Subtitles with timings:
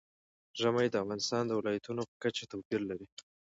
[0.59, 3.07] ژمی د افغانستان د ولایاتو په کچه توپیر لري.